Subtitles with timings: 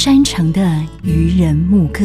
[0.00, 0.60] 山城的
[1.02, 2.04] 渔人牧歌。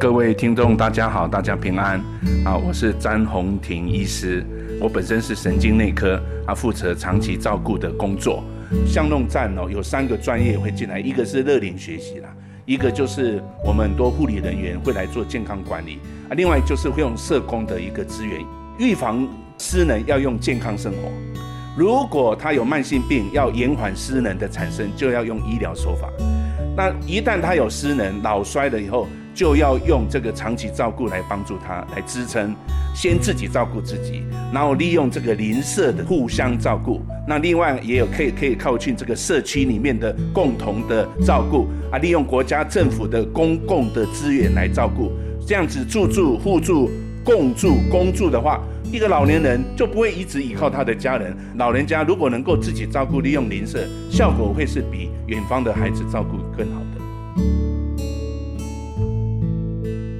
[0.00, 2.00] 各位听众，大家好，大家平安
[2.44, 2.56] 啊！
[2.56, 4.44] 我是詹宏庭医师，
[4.80, 8.42] 我本身是神经内科啊，负责长期照顾的工作。
[8.84, 12.28] 巷弄站哦，有三个专业会进来，一个是乐龄学习啦，
[12.64, 18.44] 一个就是我们很多护理人员会来做健康管理啊，另外就是会用社工的一个资源，
[18.80, 19.28] 预防
[19.58, 21.08] 失能要用健康生活。
[21.76, 26.10] 如果他有慢性病，要延缓失能的产生，就要用医疗手法。
[26.74, 32.56] 那一旦他有失能、脑衰了以后，就要用这个长期照顾来帮助他，来支撑，
[32.94, 34.22] 先自己照顾自己，
[34.54, 37.02] 然后利用这个邻舍的互相照顾。
[37.28, 45.12] 那另外也有可以可以靠近这个社区里面的共同的照顾啊，利用国家政府的公共的资源来照顾，
[45.46, 46.90] 这样子助助互助
[47.26, 51.36] 共住公住的话，一个老年人就不会一直依靠他的家人。
[51.56, 57.42] 老人家如果能够自己照顾，利用邻舍，效果会是比远方的孩子照顾更好的。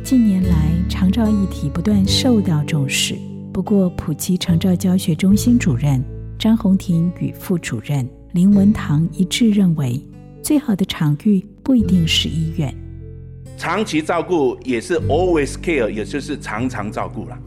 [0.02, 3.14] 近年来，长照议题不断受到重视。
[3.52, 6.02] 不过，普及长照教学中心主任
[6.36, 10.04] 张宏婷与副主任林文堂一致认为，
[10.42, 12.85] 最好的场域不一定是医院。
[13.56, 17.38] 长期照顾也是 always care，也就是常常照顾了。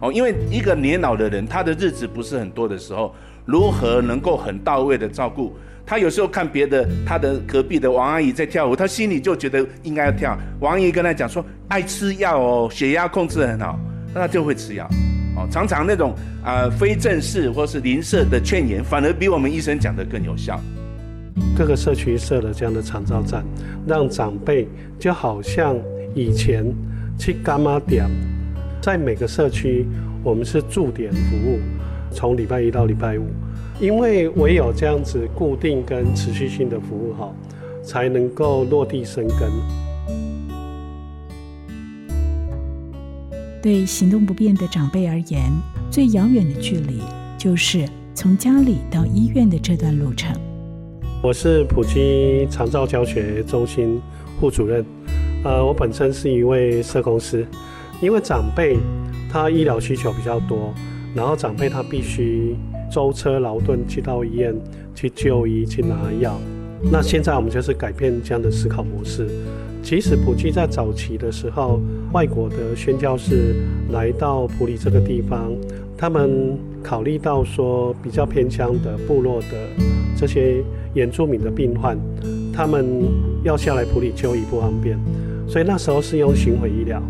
[0.00, 5.56] 哦，因为一个年老的人，他的日子不是很多的时候，如何能够很到位的照顾？
[5.86, 10.36] 他有时候看别的，他的隔壁的王阿姨在跳舞，他心里就觉得应该要跳。
[10.60, 13.78] 王阿姨跟他讲说，爱吃药哦，血压控制很好，
[14.12, 14.88] 那他就会吃药。
[15.36, 20.60] 哦，常常那种啊非正式或是邻舍的劝言，反而比我们医生讲的更有效。
[21.56, 23.44] 各个社区设了这样的长照站，
[23.86, 24.66] 让长辈
[24.98, 25.76] 就好像
[26.14, 26.64] 以前
[27.18, 28.06] 去干妈点，
[28.80, 29.86] 在每个社区
[30.22, 31.58] 我们是驻点服务，
[32.10, 33.26] 从礼拜一到礼拜五。
[33.80, 37.34] 因为唯有这样子固定跟持续性的服务好，
[37.82, 39.50] 才能够落地生根。
[43.60, 45.50] 对行动不便的长辈而言，
[45.90, 47.00] 最遥远的距离
[47.38, 50.32] 就是从家里到医院的这段路程。
[51.22, 54.00] 我是普基长照教学中心
[54.40, 54.84] 副主任，
[55.44, 57.46] 呃，我本身是一位社工师。
[58.00, 58.76] 因为长辈
[59.30, 60.74] 他医疗需求比较多，
[61.14, 62.56] 然后长辈他必须。
[62.90, 64.54] 舟车劳顿去到医院
[64.94, 66.38] 去就医去拿药，
[66.92, 69.26] 那现在我们就是改变这样的思考模式。
[69.82, 71.80] 其实普吉在早期的时候，
[72.12, 73.54] 外国的宣教士
[73.92, 75.50] 来到普里这个地方，
[75.96, 79.56] 他们考虑到说比较偏乡的部落的
[80.16, 80.62] 这些
[80.94, 81.98] 原住民的病患，
[82.52, 83.04] 他们
[83.44, 84.98] 要下来普里就医不方便，
[85.48, 87.02] 所以那时候是用巡回医疗，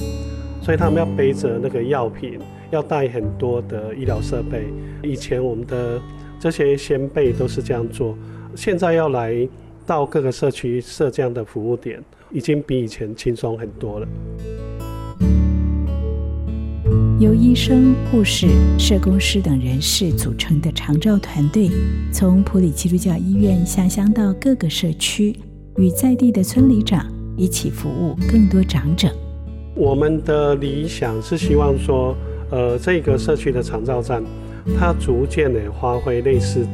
[0.60, 2.38] 所以他们要背着那个药品。
[2.72, 4.64] 要带很多的医疗设备，
[5.02, 6.00] 以前我们的
[6.40, 8.16] 这些先辈都是这样做，
[8.56, 9.46] 现在要来
[9.84, 14.08] 到各个社区设这样的服务点，已经比以前轻松很多了。
[17.19, 21.71] 由医生、护士、社工师等人士组成的长照团队，
[22.12, 25.37] 从普里基督教医院下乡到各个社区，
[25.77, 27.06] 与在地的村里长
[27.37, 29.09] 一起服务更多长者。
[29.75, 32.17] 我们的理想是希望说。
[32.55, 34.23] 呃，这个社区的长照站，
[34.79, 36.67] 它逐渐的发挥类似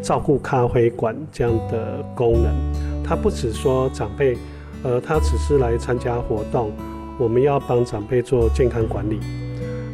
[0.00, 2.54] 照顾咖啡馆这样的功能。
[3.02, 4.38] 它不只说长辈，
[4.84, 6.70] 呃，他只是来参加活动，
[7.18, 9.18] 我们要帮长辈做健康管理。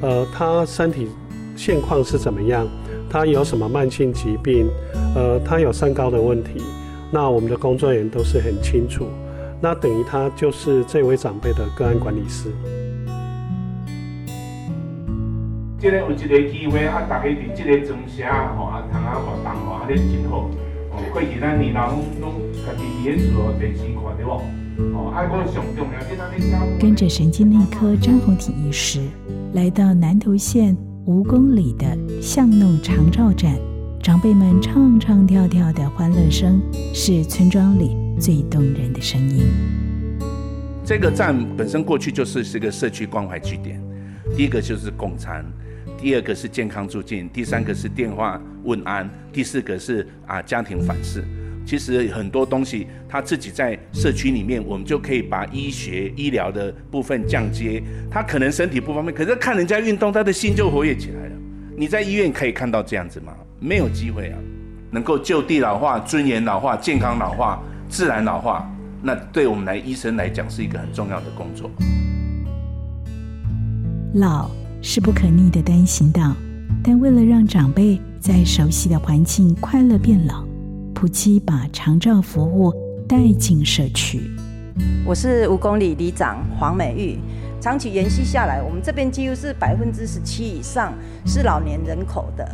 [0.03, 1.09] 呃，他身体
[1.57, 2.67] 现况是怎么样？
[3.09, 4.69] 他有什么慢性疾病？
[5.15, 6.61] 呃，他有三高的问题，
[7.11, 9.07] 那我们的工作人员都是很清楚。
[9.61, 12.51] 那等于他就是这位长辈的个案管理师。
[15.79, 18.25] 即个有一个机会啊，大家伫即个庄社
[18.57, 20.51] 吼啊，通啊活动吼，啊，咧真好。
[20.91, 22.35] 哦，过去咱年老拢拢
[22.67, 24.43] 家己伫咧厝电视看对无？
[24.97, 29.01] 哦，啊，个上重要跟着神经内科张宏体医师，
[29.55, 30.75] 来到南投县
[31.05, 31.87] 五公里的
[32.23, 33.55] 巷弄长照站，
[34.03, 36.59] 长辈们唱唱跳跳的欢乐声，
[36.95, 39.45] 是村庄里最动人的声音。
[40.83, 43.79] 这个站本身过去就是是个社区关怀据点，
[44.35, 45.45] 第一个就是共餐。
[45.99, 51.23] 第二个是健康住进，第三个是电话问安，第四个是啊家庭反思。
[51.65, 57.83] 其实很多东西他自己在社区里面，我们就可以把医学医疗的部分降阶。
[58.11, 61.33] 他可能身体不方便，可是看人家运动，他的心就活跃起来了。
[61.77, 63.33] 你在医院可以看到这样子吗？
[63.59, 64.39] 没有机会啊！
[64.91, 68.71] 能够就地老化、尊严老化、健康老化、自然老化，
[69.03, 71.71] 那对我们来医生来讲是一个很重要的工作。
[74.15, 74.51] 老。
[74.85, 76.35] 是不可逆的单行道，
[76.83, 80.45] 但为了让长辈在熟悉的环境快乐变老，
[81.03, 82.73] 普及把长照服务
[83.09, 84.31] 带进社区。
[85.05, 87.19] 我是五公里里长黄美玉。
[87.61, 90.95] 长期延续下来，我们这边几乎是百分之十七以上
[91.27, 92.45] 是老年人口的。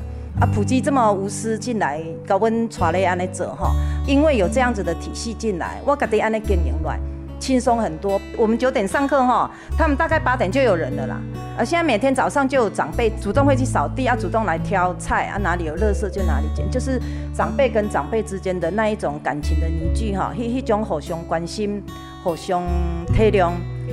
[0.41, 3.71] 啊，普及这么无私进来，高温传来安尼做哈，
[4.07, 6.99] 因为有这样子的体系进来，我家己安尼经营来
[7.39, 8.21] 轻松很多。
[8.37, 11.21] 我们九点上课哈，他们大概八点就有人了啦。
[11.59, 17.01] 而现在每天早上就有长辈主动会去扫地，啊，主动来挑菜啊，哪里有垃圾就哪里捡，就是
[17.35, 21.83] 长辈跟长辈之间的那一种感情的凝聚哈，迄迄种互相关心、
[22.23, 22.63] 互相
[23.09, 23.51] 体谅。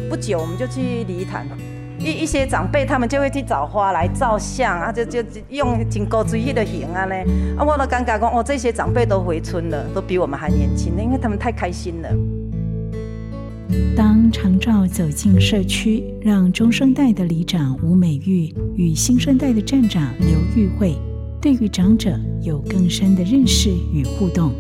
[0.09, 1.47] 不久我们就去礼坛，
[1.97, 7.15] 一一些长辈他们就会去找花来照相啊，就就用挺高追的形啊呢，
[7.57, 12.09] 啊我都尴尬讲哦，这些长辈都回村了，都比我们还年轻，因为他们太开心了。
[13.95, 20.95] 当长照走进社区，让中生代的里长吴美玉与新生代的站长刘玉慧
[21.41, 24.51] 对于长者有更深的认识与互动。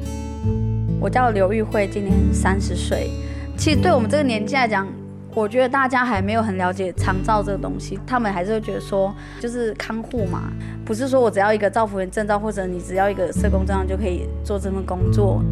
[0.99, 3.09] 我叫刘玉慧，今年三十岁。
[3.55, 4.87] 其实对我们这个年纪来讲，
[5.35, 10.51] 我觉得大家还没有很了解长照这个东西，他们还是会觉得说，就是看护嘛，
[10.83, 15.43] 不是说我只要一个照服员证照，或者你只要一个社工证照就可以做这份工作。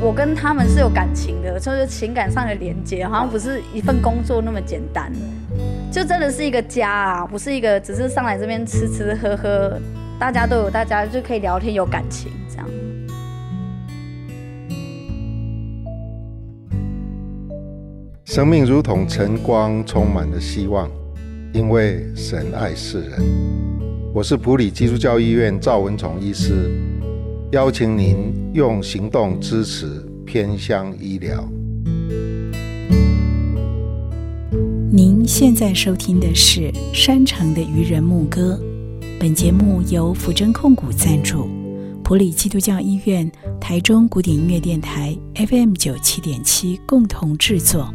[0.00, 5.12] 我跟他们是有感情的，就是情感上的连接，好像不是一份工作那么简单，
[5.92, 9.78] 就真的是一个家啊，不是一个只是上来这边吃吃喝喝，
[10.18, 12.66] 大家都有大家就可以聊天有感情这样。
[18.24, 20.90] 生命如同晨光，充满了希望，
[21.52, 23.12] 因为神爱世人。
[24.12, 26.70] 我是普里基督教医院赵文崇医师，
[27.52, 31.48] 邀请您用行动支持偏乡医疗。
[34.90, 38.58] 您现在收听的是《山城的渔人牧歌》，
[39.20, 41.48] 本节目由福真控股赞助，
[42.02, 47.94] 普里基督教医院、台中古典音乐电台 FM 九七点七共同制作。